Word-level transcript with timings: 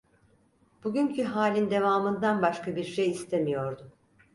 Bugünkü 0.83 1.23
halin 1.23 1.71
devamından 1.71 2.41
başka 2.41 2.75
bir 2.75 2.83
şey 2.83 3.09
istemiyordu. 3.09 3.91